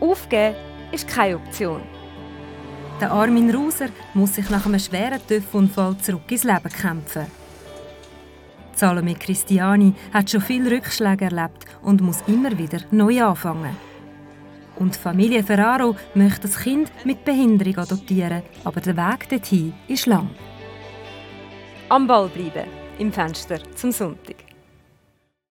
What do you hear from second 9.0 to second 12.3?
Christiani hat schon viele Rückschläge erlebt und muss